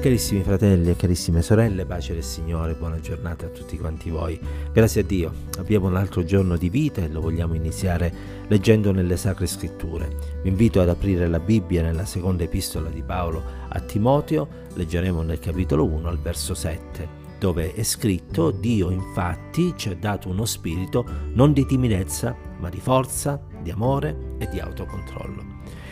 Carissimi 0.00 0.42
fratelli 0.42 0.88
e 0.88 0.96
carissime 0.96 1.42
sorelle, 1.42 1.84
pace 1.84 2.14
del 2.14 2.22
Signore, 2.22 2.72
buona 2.72 3.00
giornata 3.00 3.44
a 3.44 3.50
tutti 3.50 3.76
quanti 3.76 4.08
voi. 4.08 4.40
Grazie 4.72 5.02
a 5.02 5.04
Dio, 5.04 5.30
abbiamo 5.58 5.88
un 5.88 5.96
altro 5.96 6.24
giorno 6.24 6.56
di 6.56 6.70
vita 6.70 7.02
e 7.02 7.08
lo 7.08 7.20
vogliamo 7.20 7.52
iniziare 7.52 8.10
leggendo 8.48 8.92
nelle 8.92 9.18
Sacre 9.18 9.46
Scritture. 9.46 10.08
Vi 10.42 10.48
invito 10.48 10.80
ad 10.80 10.88
aprire 10.88 11.28
la 11.28 11.38
Bibbia 11.38 11.82
nella 11.82 12.06
seconda 12.06 12.44
epistola 12.44 12.88
di 12.88 13.02
Paolo 13.02 13.42
a 13.68 13.78
Timoteo, 13.80 14.48
leggeremo 14.72 15.20
nel 15.20 15.38
capitolo 15.38 15.84
1 15.84 16.08
al 16.08 16.18
verso 16.18 16.54
7, 16.54 17.06
dove 17.38 17.74
è 17.74 17.82
scritto 17.82 18.50
Dio 18.52 18.88
infatti 18.88 19.74
ci 19.76 19.90
ha 19.90 19.94
dato 19.94 20.30
uno 20.30 20.46
spirito 20.46 21.04
non 21.34 21.52
di 21.52 21.66
timidezza, 21.66 22.34
ma 22.58 22.70
di 22.70 22.80
forza, 22.80 23.38
di 23.60 23.70
amore 23.70 24.16
e 24.38 24.48
di 24.48 24.60
autocontrollo. 24.60 25.44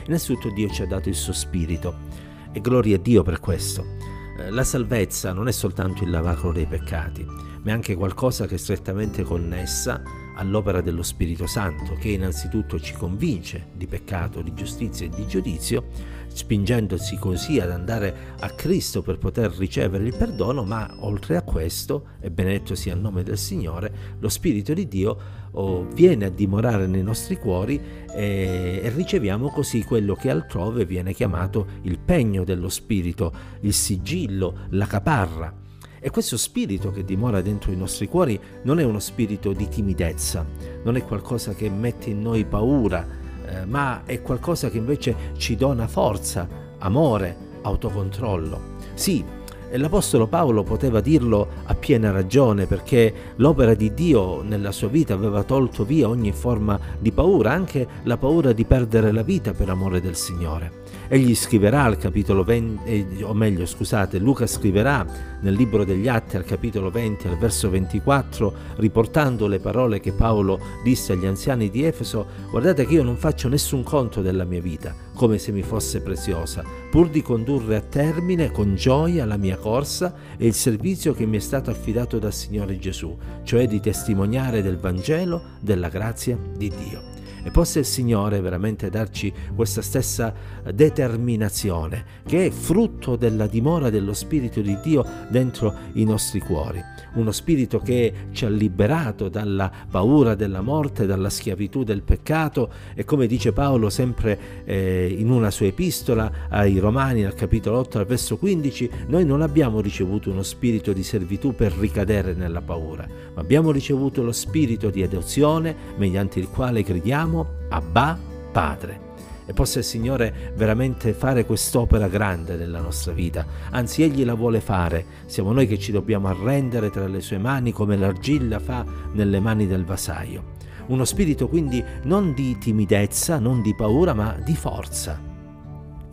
Innanzitutto 0.07 0.49
Dio 0.49 0.71
ci 0.71 0.81
ha 0.81 0.87
dato 0.87 1.11
il 1.11 1.15
suo 1.15 1.35
spirito 1.35 2.28
e 2.59 2.61
gloria 2.61 2.97
a 2.97 2.99
Dio 2.99 3.23
per 3.23 3.41
questo. 3.41 3.97
Eh, 4.39 4.51
la 4.51 4.65
salvezza 4.65 5.33
non 5.33 5.49
è 5.49 5.53
soltanto 5.53 6.05
il 6.05 6.11
lavacro 6.11 6.53
dei 6.53 6.67
peccati, 6.67 7.25
ma 7.25 7.71
è 7.71 7.71
anche 7.71 7.95
qualcosa 7.95 8.47
che 8.47 8.57
è 8.57 8.59
strettamente 8.59 9.23
connessa 9.23 10.03
all'opera 10.39 10.81
dello 10.81 11.03
Spirito 11.03 11.47
Santo, 11.47 11.95
che 11.95 12.11
innanzitutto 12.11 12.81
ci 12.81 12.95
convince 12.95 13.69
di 13.75 13.87
peccato, 13.87 14.41
di 14.41 14.55
giustizia 14.55 15.07
e 15.07 15.11
di 15.11 15.27
giudizio, 15.27 15.87
spingendosi 16.29 17.17
così 17.17 17.59
ad 17.59 17.71
andare 17.71 18.35
a 18.39 18.51
Cristo 18.51 19.03
per 19.03 19.19
poter 19.19 19.51
ricevere 19.57 20.05
il 20.05 20.17
perdono, 20.17 20.65
ma 20.65 20.89
oltre 21.01 21.37
a 21.37 21.43
questo, 21.43 22.11
e 22.21 22.31
benedetto 22.31 22.75
sia 22.75 22.95
il 22.95 23.01
nome 23.01 23.23
del 23.23 23.39
Signore, 23.39 24.17
lo 24.19 24.29
Spirito 24.29 24.73
di 24.73 24.87
Dio 24.87 25.19
oh, 25.53 25.87
viene 25.93 26.27
a 26.27 26.31
dimorare 26.31 26.87
nei 26.87 27.03
nostri 27.03 27.37
cuori 27.37 27.81
e, 28.15 28.81
e 28.83 28.89
riceviamo 28.91 29.51
così 29.51 29.83
quello 29.83 30.15
che 30.15 30.31
altrove 30.31 30.85
viene 30.85 31.13
chiamato 31.13 31.67
il 31.83 31.99
pegno 31.99 32.45
dello 32.45 32.69
Spirito, 32.69 33.33
il 33.61 33.73
sigillo, 33.73 34.67
la 34.71 34.87
caparra. 34.87 35.67
E 36.01 36.11
questo 36.11 36.37
spirito 36.37 36.91
che 36.91 37.05
dimora 37.05 37.41
dentro 37.41 37.73
i 37.73 37.77
nostri 37.77 38.09
cuori 38.09 38.39
non 38.63 38.79
è 38.79 38.85
uno 38.85 39.01
spirito 39.01 39.53
di 39.53 39.69
timidezza, 39.69 40.47
non 40.85 40.97
è 40.97 41.05
qualcosa 41.05 41.55
che 41.55 41.69
mette 41.69 42.11
in 42.11 42.21
noi 42.21 42.45
paura, 42.45 43.07
eh, 43.47 43.65
ma 43.65 44.03
è 44.05 44.23
qualcosa 44.23 44.71
che 44.71 44.79
invece 44.79 45.33
ci 45.37 45.57
dona 45.57 45.89
forza, 45.89 46.49
amore, 46.79 47.37
autocontrollo. 47.63 48.77
Sì, 48.95 49.25
l'Apostolo 49.73 50.27
Paolo 50.27 50.63
poteva 50.63 51.01
dirlo 51.01 51.47
a 51.65 51.75
piena 51.75 52.11
ragione 52.11 52.67
perché 52.67 53.13
l'opera 53.37 53.75
di 53.75 53.93
Dio 53.93 54.43
nella 54.43 54.73
sua 54.73 54.89
vita 54.89 55.15
aveva 55.15 55.43
tolto 55.43 55.85
via 55.85 56.09
ogni 56.09 56.33
forma 56.33 56.79
di 56.99 57.13
paura, 57.13 57.53
anche 57.53 57.87
la 58.05 58.17
paura 58.17 58.53
di 58.53 58.65
perdere 58.65 59.13
la 59.13 59.23
vita 59.23 59.53
per 59.53 59.69
amore 59.69 60.01
del 60.01 60.17
Signore. 60.17 60.87
Egli 61.11 61.35
scriverà 61.35 61.85
al 61.85 61.97
capitolo 61.97 62.45
20, 62.45 62.85
eh, 62.85 63.23
o 63.23 63.33
meglio 63.33 63.65
scusate, 63.65 64.19
Luca 64.19 64.47
scriverà 64.47 65.07
nel 65.41 65.55
libro 65.55 65.85
degli 65.85 66.07
Atti 66.07 66.37
al 66.37 66.45
capitolo 66.45 66.91
20 66.91 67.29
al 67.29 67.39
verso 67.39 67.71
24, 67.71 68.55
riportando 68.77 69.47
le 69.47 69.59
parole 69.59 70.01
che 70.01 70.13
Paolo 70.13 70.61
disse 70.83 71.15
agli 71.15 71.25
anziani 71.25 71.71
di 71.71 71.85
Efeso, 71.85 72.27
guardate 72.51 72.85
che 72.85 72.95
io 72.95 73.03
non 73.03 73.17
faccio 73.17 73.49
nessun 73.49 73.83
conto 73.83 74.21
della 74.21 74.45
mia 74.45 74.61
vita, 74.61 74.95
come 75.19 75.39
se 75.39 75.51
mi 75.51 75.63
fosse 75.63 76.01
preziosa, 76.01 76.63
pur 76.89 77.11
di 77.11 77.23
condurre 77.23 77.75
a 77.75 77.81
termine 77.81 78.53
con 78.53 78.77
gioia 78.77 79.27
la 79.27 79.37
mia 79.37 79.57
corsa 79.57 80.15
e 80.37 80.47
il 80.47 80.55
servizio 80.55 81.13
che 81.13 81.27
mi 81.27 81.39
è 81.39 81.41
stato 81.41 81.71
affidato 81.71 82.21
dal 82.21 82.33
Signore 82.33 82.79
Gesù, 82.79 83.19
cioè 83.43 83.67
di 83.67 83.81
testimoniare 83.81 84.63
del 84.63 84.79
Vangelo 84.79 85.43
della 85.59 85.89
grazia 85.89 86.39
di 86.57 86.69
Dio. 86.71 87.08
E 87.43 87.51
possa 87.51 87.79
il 87.79 87.85
Signore 87.85 88.41
veramente 88.41 88.91
darci 88.91 89.33
questa 89.55 89.83
stessa 89.83 90.33
determinazione 90.73 92.17
che 92.27 92.47
è 92.47 92.51
frutto 92.51 93.17
della 93.17 93.47
dimora 93.47 93.91
dello 93.91 94.13
Spirito 94.13 94.61
di 94.61 94.77
Dio 94.83 95.05
dentro 95.29 95.75
i 95.95 96.05
nostri 96.05 96.41
cuori. 96.41 96.83
Uno 97.15 97.33
Spirito 97.33 97.79
che 97.79 98.13
ci 98.33 98.45
ha 98.45 98.49
liberato 98.49 99.29
dalla 99.29 99.71
paura 99.91 100.35
della 100.35 100.61
morte, 100.61 101.07
dalla 101.07 101.31
schiavitù 101.31 101.85
del 101.85 102.03
peccato 102.03 102.71
e 102.95 103.05
come 103.05 103.27
dice 103.27 103.53
Paolo 103.53 103.91
sempre 103.91 104.65
eh, 104.65 105.15
in 105.19 105.31
una 105.31 105.51
sua 105.51 105.67
epistola 105.67 106.31
ai 106.49 106.79
Romani 106.79 107.25
al 107.25 107.35
capitolo 107.35 107.79
8 107.79 107.99
al 107.99 108.07
verso 108.07 108.37
15, 108.37 108.91
noi 109.07 109.25
non 109.25 109.43
abbiamo 109.43 109.81
ricevuto 109.81 110.31
uno 110.31 110.43
spirito 110.43 110.93
di 110.93 111.03
servitù 111.03 111.55
per 111.55 111.73
ricadere 111.73 112.35
nella 112.35 112.61
paura, 112.61 113.07
ma 113.35 113.41
abbiamo 113.41 113.71
ricevuto 113.71 114.23
lo 114.23 114.33
spirito 114.33 114.91
di 114.91 115.03
adozione 115.03 115.75
mediante 115.97 116.39
il 116.39 116.49
quale 116.49 116.83
crediamo 116.83 117.38
chiamiamo 117.39 117.47
Abba 117.69 118.19
Padre. 118.53 119.07
E 119.47 119.55
possa 119.55 119.79
il 119.79 119.85
Signore 119.85 120.53
veramente 120.57 121.15
fare 121.15 121.47
quest'opera 121.47 122.09
grande 122.09 122.57
nella 122.57 122.81
nostra 122.81 123.13
vita. 123.13 123.47
Anzi, 123.71 124.03
Egli 124.03 124.25
la 124.25 124.35
vuole 124.35 124.61
fare. 124.61 125.05
Siamo 125.27 125.53
noi 125.53 125.67
che 125.67 125.79
ci 125.79 125.91
dobbiamo 125.91 126.29
arrendere 126.29 126.91
tra 126.91 127.07
le 127.07 127.23
sue 127.23 127.39
mani 127.39 127.73
come 127.73 127.97
l'argilla 127.97 128.59
fa 128.59 128.85
nelle 129.13 129.41
mani 129.41 129.67
del 129.67 129.87
vasaio. 129.87 130.57
Uno 130.89 131.05
spirito 131.05 131.49
quindi 131.49 131.83
non 132.03 132.35
di 132.35 132.59
timidezza, 132.59 133.39
non 133.39 133.63
di 133.63 133.75
paura, 133.75 134.13
ma 134.13 134.37
di 134.45 134.55
forza. 134.55 135.19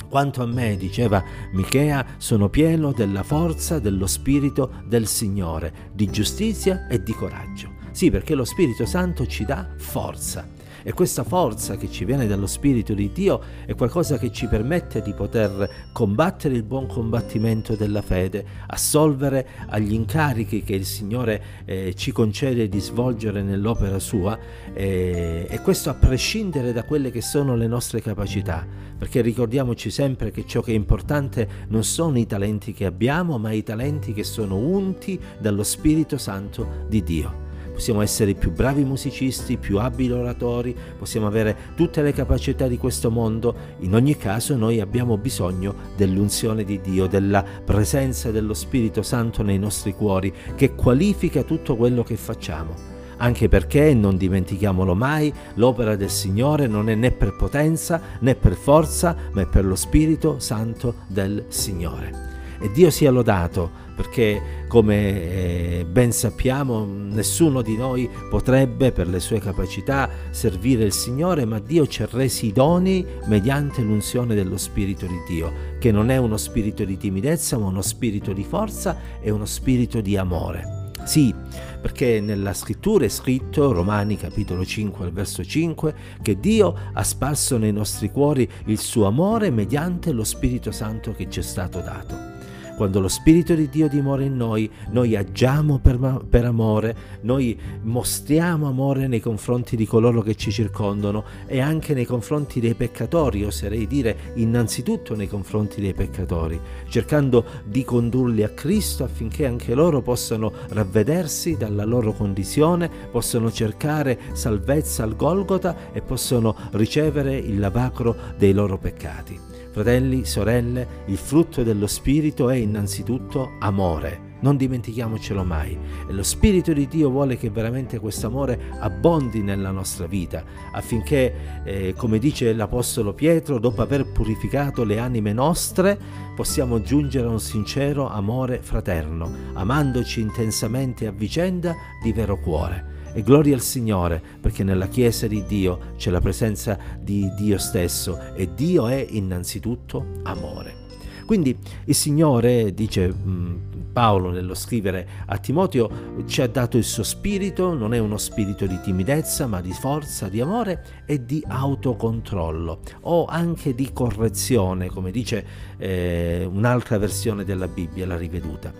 Quanto 0.07 0.41
a 0.41 0.45
me, 0.45 0.77
diceva 0.77 1.21
Michea, 1.51 2.05
sono 2.17 2.47
pieno 2.47 2.93
della 2.93 3.23
forza 3.23 3.79
dello 3.79 4.07
Spirito 4.07 4.75
del 4.85 5.07
Signore, 5.07 5.89
di 5.91 6.09
giustizia 6.09 6.87
e 6.87 7.03
di 7.03 7.11
coraggio. 7.11 7.73
Sì, 7.91 8.09
perché 8.11 8.33
lo 8.33 8.45
Spirito 8.45 8.85
Santo 8.85 9.25
ci 9.25 9.43
dà 9.43 9.67
forza. 9.75 10.54
E 10.87 10.93
questa 10.93 11.23
forza 11.23 11.77
che 11.77 11.89
ci 11.89 12.05
viene 12.05 12.27
dallo 12.27 12.45
Spirito 12.45 12.93
di 12.93 13.11
Dio 13.11 13.41
è 13.65 13.73
qualcosa 13.73 14.19
che 14.19 14.31
ci 14.31 14.45
permette 14.45 15.01
di 15.01 15.13
poter 15.13 15.87
combattere 15.91 16.53
il 16.53 16.61
buon 16.61 16.85
combattimento 16.85 17.75
della 17.75 18.03
fede, 18.03 18.45
assolvere 18.67 19.47
agli 19.69 19.93
incarichi 19.93 20.61
che 20.61 20.75
il 20.75 20.85
Signore 20.85 21.41
eh, 21.65 21.95
ci 21.95 22.11
concede 22.11 22.69
di 22.69 22.79
svolgere 22.79 23.41
nell'opera 23.41 23.97
sua 23.97 24.37
eh, 24.75 25.47
e 25.49 25.61
questo 25.61 25.89
a 25.89 25.95
prescindere 25.95 26.71
da 26.71 26.83
quelle 26.83 27.09
che 27.09 27.21
sono 27.21 27.55
le 27.55 27.65
nostre 27.65 27.99
capacità, 27.99 28.63
perché 28.95 29.21
ricordiamoci 29.21 29.89
sempre 29.89 30.29
che 30.29 30.45
ciò 30.45 30.61
che 30.61 30.73
è 30.73 30.75
importante 30.75 31.65
non 31.69 31.83
sono 31.83 32.19
i 32.19 32.27
talenti 32.27 32.73
che 32.73 32.85
abbiamo, 32.85 33.39
ma 33.39 33.51
i 33.51 33.63
talenti 33.63 34.13
che 34.13 34.23
sono 34.23 34.57
unti 34.57 35.19
dallo 35.39 35.63
Spirito 35.63 36.19
Santo 36.19 36.85
di 36.87 37.01
Dio 37.01 37.44
possiamo 37.75 38.01
essere 38.01 38.31
i 38.31 38.35
più 38.35 38.53
bravi 38.53 38.85
musicisti, 38.85 39.57
più 39.57 39.79
abili 39.79 40.13
oratori, 40.13 40.73
possiamo 40.97 41.27
avere 41.27 41.73
tutte 41.75 42.01
le 42.01 42.13
capacità 42.13 42.67
di 42.67 42.77
questo 42.77 43.11
mondo, 43.11 43.53
in 43.79 43.93
ogni 43.93 44.15
caso 44.15 44.55
noi 44.55 44.79
abbiamo 44.79 45.17
bisogno 45.17 45.75
dell'unzione 45.97 46.63
di 46.63 46.79
Dio, 46.79 47.07
della 47.07 47.43
presenza 47.43 48.31
dello 48.31 48.53
Spirito 48.53 49.01
Santo 49.01 49.43
nei 49.43 49.59
nostri 49.59 49.93
cuori 49.93 50.33
che 50.55 50.73
qualifica 50.73 51.43
tutto 51.43 51.75
quello 51.75 52.01
che 52.01 52.15
facciamo 52.15 52.93
anche 53.17 53.47
perché, 53.47 53.93
non 53.93 54.17
dimentichiamolo 54.17 54.93
mai, 54.93 55.33
l'opera 55.55 55.95
del 55.95 56.09
Signore 56.09 56.67
non 56.67 56.89
è 56.89 56.95
né 56.95 57.11
per 57.11 57.33
potenza 57.35 58.01
né 58.19 58.35
per 58.35 58.55
forza, 58.55 59.15
ma 59.31 59.41
è 59.41 59.47
per 59.47 59.63
lo 59.63 59.75
Spirito 59.75 60.39
Santo 60.39 60.95
del 61.07 61.45
Signore. 61.47 62.33
E 62.59 62.69
Dio 62.71 62.89
sia 62.89 63.11
lodato 63.11 63.83
perché 63.95 64.65
come 64.67 65.79
eh, 65.79 65.85
ben 65.89 66.11
sappiamo 66.11 66.85
nessuno 66.85 67.61
di 67.61 67.77
noi 67.77 68.09
potrebbe 68.29 68.91
per 68.91 69.07
le 69.07 69.19
sue 69.19 69.39
capacità 69.39 70.09
servire 70.31 70.83
il 70.83 70.91
Signore, 70.91 71.45
ma 71.45 71.59
Dio 71.59 71.87
ci 71.87 72.03
ha 72.03 72.07
resi 72.11 72.47
idonei 72.47 73.05
mediante 73.25 73.81
l'unzione 73.81 74.35
dello 74.35 74.57
Spirito 74.57 75.05
di 75.05 75.21
Dio, 75.27 75.51
che 75.79 75.91
non 75.91 76.09
è 76.09 76.17
uno 76.17 76.37
spirito 76.37 76.83
di 76.83 76.97
timidezza, 76.97 77.57
ma 77.57 77.67
uno 77.67 77.81
spirito 77.81 78.33
di 78.33 78.43
forza 78.43 78.97
e 79.21 79.29
uno 79.29 79.45
spirito 79.45 80.01
di 80.01 80.17
amore. 80.17 80.83
Sì, 81.05 81.33
perché 81.79 82.19
nella 82.19 82.53
scrittura 82.53 83.05
è 83.05 83.09
scritto, 83.09 83.71
Romani 83.71 84.17
capitolo 84.17 84.65
5 84.65 85.05
al 85.05 85.11
verso 85.11 85.43
5, 85.43 85.95
che 86.21 86.39
Dio 86.39 86.75
ha 86.93 87.03
sparso 87.03 87.57
nei 87.57 87.71
nostri 87.71 88.09
cuori 88.09 88.49
il 88.65 88.79
suo 88.79 89.05
amore 89.05 89.51
mediante 89.51 90.11
lo 90.11 90.23
Spirito 90.23 90.71
Santo 90.71 91.11
che 91.11 91.29
ci 91.29 91.39
è 91.39 91.43
stato 91.43 91.79
dato. 91.79 92.34
Quando 92.75 92.99
lo 92.99 93.07
Spirito 93.07 93.55
di 93.55 93.69
Dio 93.69 93.87
dimora 93.87 94.23
in 94.23 94.35
noi, 94.35 94.69
noi 94.89 95.15
agiamo 95.15 95.79
per, 95.79 96.25
per, 96.29 96.43
amore, 96.43 96.95
noi 97.21 97.57
mostriamo 97.83 98.67
amore 98.67 99.07
nei 99.07 99.21
confronti 99.21 99.77
di 99.77 99.85
coloro 99.85 100.21
che 100.21 100.35
ci 100.35 100.51
circondano 100.51 101.23
e 101.45 101.61
anche 101.61 101.93
nei 101.93 102.03
confronti 102.03 102.59
dei 102.59 102.75
peccatori, 102.75 103.45
oserei 103.45 103.87
dire 103.87 104.33
innanzitutto 104.35 105.15
nei 105.15 105.29
confronti 105.29 105.79
dei 105.79 105.93
peccatori, 105.93 106.59
cercando 106.89 107.45
di 107.63 107.85
condurli 107.85 108.43
a 108.43 108.49
Cristo 108.49 109.05
affinché 109.05 109.45
anche 109.45 109.73
loro 109.73 110.01
possano 110.01 110.51
ravvedersi 110.67 111.55
dalla 111.55 111.85
loro 111.85 112.11
condizione, 112.11 112.89
possano 113.09 113.49
cercare 113.53 114.19
salvezza 114.33 115.03
al 115.03 115.15
Golgota 115.15 115.93
e 115.93 116.01
possano 116.01 116.53
ricevere 116.71 117.37
il 117.37 117.57
lavacro 117.57 118.17
dei 118.37 118.51
loro 118.51 118.77
peccati. 118.77 119.55
Fratelli, 119.75 120.23
sorelle, 120.23 120.87
il 121.07 121.17
frutto 121.17 121.61
dello 121.61 121.85
Spirito 121.85 122.49
è 122.49 122.55
innanzitutto 122.55 123.57
amore 123.59 124.31
non 124.39 124.55
dimentichiamocelo 124.55 125.43
mai. 125.43 125.77
E 126.07 126.13
lo 126.13 126.23
Spirito 126.23 126.71
di 126.71 126.87
Dio 126.87 127.09
vuole 127.09 127.35
che 127.35 127.49
veramente 127.49 127.99
questo 127.99 128.27
amore 128.27 128.57
abbondi 128.79 129.41
nella 129.41 129.71
nostra 129.71 130.05
vita, 130.05 130.43
affinché, 130.71 131.63
eh, 131.65 131.93
come 131.97 132.19
dice 132.19 132.53
l'Apostolo 132.53 133.13
Pietro, 133.13 133.59
dopo 133.59 133.81
aver 133.81 134.05
purificato 134.11 134.85
le 134.85 134.99
anime 134.99 135.33
nostre, 135.33 135.99
possiamo 136.35 136.81
giungere 136.81 137.27
a 137.27 137.31
un 137.31 137.39
sincero 137.41 138.07
amore 138.07 138.61
fraterno, 138.61 139.29
amandoci 139.53 140.21
intensamente 140.21 141.05
a 141.07 141.11
vicenda 141.11 141.73
di 142.01 142.13
vero 142.13 142.39
cuore. 142.39 142.94
E 143.15 143.23
gloria 143.23 143.55
al 143.55 143.61
Signore, 143.61 144.21
perché 144.41 144.65
nella 144.65 144.89
Chiesa 144.89 145.25
di 145.25 145.45
Dio 145.45 145.93
c'è 145.95 146.11
la 146.11 146.19
presenza 146.19 146.77
di 146.99 147.31
Dio 147.33 147.57
stesso 147.57 148.19
e 148.33 148.53
Dio 148.53 148.87
è 148.87 149.07
innanzitutto 149.09 150.19
amore. 150.23 150.83
Quindi 151.25 151.57
il 151.85 151.95
Signore, 151.95 152.73
dice 152.73 153.11
mm, 153.11 153.55
Paolo 153.93 154.31
nello 154.31 154.53
scrivere 154.53 155.07
a 155.27 155.37
Timoteo, 155.37 155.89
ci 156.25 156.41
ha 156.41 156.47
dato 156.47 156.75
il 156.75 156.83
suo 156.83 157.03
spirito, 157.03 157.73
non 157.73 157.93
è 157.93 157.99
uno 157.99 158.17
spirito 158.17 158.65
di 158.65 158.77
timidezza, 158.81 159.47
ma 159.47 159.61
di 159.61 159.71
forza, 159.71 160.27
di 160.27 160.41
amore 160.41 161.03
e 161.05 161.25
di 161.25 161.41
autocontrollo 161.47 162.79
o 163.03 163.25
anche 163.25 163.73
di 163.73 163.93
correzione, 163.93 164.89
come 164.89 165.11
dice 165.11 165.45
eh, 165.77 166.45
un'altra 166.51 166.97
versione 166.97 167.45
della 167.45 167.69
Bibbia, 167.69 168.05
la 168.05 168.17
riveduta. 168.17 168.73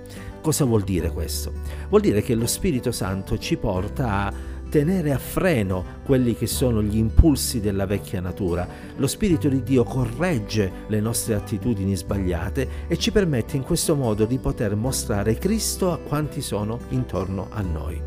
Cosa 0.45 0.63
vuol 0.63 0.83
dire 0.83 1.09
questo? 1.09 1.53
Vuol 1.89 2.01
dire 2.01 2.21
che 2.21 2.36
lo 2.36 2.45
Spirito 2.45 2.92
Santo 2.92 3.39
ci 3.39 3.57
porta 3.57 4.27
a 4.27 4.33
tenere 4.69 5.12
a 5.12 5.18
freno 5.18 5.83
quelli 6.06 6.36
che 6.36 6.45
sono 6.45 6.83
gli 6.83 6.97
impulsi 6.97 7.62
della 7.62 7.88
vecchia 7.88 8.21
natura. 8.21 8.68
Lo 8.97 9.07
Spirito 9.07 9.50
di 9.50 9.63
Dio 9.63 9.83
corregge 9.83 10.71
le 10.86 11.00
nostre 11.00 11.33
attitudini 11.33 11.95
sbagliate 11.95 12.86
e 12.88 12.95
ci 12.95 13.12
permette 13.12 13.56
in 13.56 13.63
questo 13.63 13.95
modo 13.95 14.25
di 14.25 14.38
poter 14.38 14.75
mostrare 14.75 15.33
Cristo 15.39 15.92
a 15.92 15.97
quanti 15.97 16.42
sono 16.42 16.77
intorno 16.89 17.48
a 17.50 17.62
noi. 17.62 18.00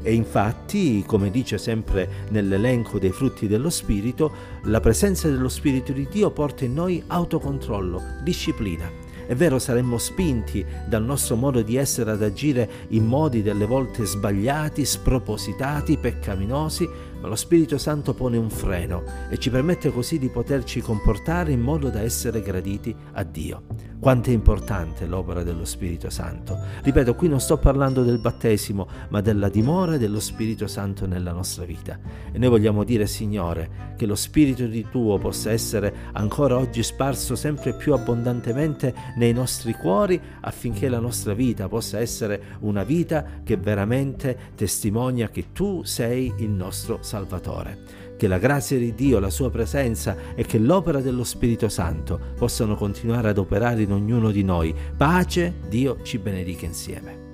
E 0.00 0.14
infatti, 0.14 1.04
come 1.06 1.30
dice 1.30 1.58
sempre 1.58 2.08
nell'elenco 2.30 2.98
dei 2.98 3.12
frutti 3.12 3.46
dello 3.46 3.68
Spirito, 3.68 4.32
la 4.62 4.80
presenza 4.80 5.28
dello 5.28 5.50
Spirito 5.50 5.92
di 5.92 6.08
Dio 6.10 6.30
porta 6.30 6.64
in 6.64 6.72
noi 6.72 7.04
autocontrollo, 7.06 8.00
disciplina. 8.22 9.01
È 9.32 9.34
vero, 9.34 9.58
saremmo 9.58 9.96
spinti 9.96 10.62
dal 10.84 11.02
nostro 11.02 11.36
modo 11.36 11.62
di 11.62 11.76
essere 11.76 12.10
ad 12.10 12.22
agire 12.22 12.68
in 12.88 13.06
modi 13.06 13.40
delle 13.40 13.64
volte 13.64 14.04
sbagliati, 14.04 14.84
spropositati, 14.84 15.96
peccaminosi, 15.96 16.86
ma 17.18 17.28
lo 17.28 17.34
Spirito 17.34 17.78
Santo 17.78 18.12
pone 18.12 18.36
un 18.36 18.50
freno 18.50 19.02
e 19.30 19.38
ci 19.38 19.48
permette 19.48 19.90
così 19.90 20.18
di 20.18 20.28
poterci 20.28 20.82
comportare 20.82 21.50
in 21.50 21.62
modo 21.62 21.88
da 21.88 22.02
essere 22.02 22.42
graditi 22.42 22.94
a 23.12 23.22
Dio. 23.22 23.91
Quanto 24.02 24.30
è 24.30 24.32
importante 24.32 25.06
l'opera 25.06 25.44
dello 25.44 25.64
Spirito 25.64 26.10
Santo. 26.10 26.58
Ripeto, 26.82 27.14
qui 27.14 27.28
non 27.28 27.38
sto 27.38 27.56
parlando 27.56 28.02
del 28.02 28.18
battesimo, 28.18 28.88
ma 29.10 29.20
della 29.20 29.48
dimora 29.48 29.96
dello 29.96 30.18
Spirito 30.18 30.66
Santo 30.66 31.06
nella 31.06 31.30
nostra 31.30 31.64
vita. 31.64 32.00
E 32.32 32.36
noi 32.36 32.48
vogliamo 32.48 32.82
dire, 32.82 33.06
Signore, 33.06 33.94
che 33.96 34.06
lo 34.06 34.16
Spirito 34.16 34.66
di 34.66 34.84
Tuo 34.90 35.18
possa 35.18 35.52
essere 35.52 35.94
ancora 36.14 36.58
oggi 36.58 36.82
sparso 36.82 37.36
sempre 37.36 37.74
più 37.74 37.92
abbondantemente 37.92 38.92
nei 39.18 39.32
nostri 39.32 39.72
cuori 39.74 40.20
affinché 40.40 40.88
la 40.88 40.98
nostra 40.98 41.32
vita 41.32 41.68
possa 41.68 42.00
essere 42.00 42.56
una 42.62 42.82
vita 42.82 43.24
che 43.44 43.56
veramente 43.56 44.36
testimonia 44.56 45.28
che 45.28 45.52
Tu 45.52 45.84
sei 45.84 46.34
il 46.38 46.50
nostro 46.50 46.98
Salvatore 47.02 48.01
che 48.22 48.28
la 48.28 48.38
grazia 48.38 48.78
di 48.78 48.94
Dio, 48.94 49.18
la 49.18 49.30
sua 49.30 49.50
presenza 49.50 50.16
e 50.36 50.44
che 50.44 50.56
l'opera 50.56 51.00
dello 51.00 51.24
Spirito 51.24 51.68
Santo 51.68 52.20
possano 52.36 52.76
continuare 52.76 53.30
ad 53.30 53.38
operare 53.38 53.82
in 53.82 53.90
ognuno 53.90 54.30
di 54.30 54.44
noi. 54.44 54.72
Pace, 54.96 55.54
Dio 55.68 55.98
ci 56.02 56.18
benedica 56.18 56.64
insieme. 56.64 57.31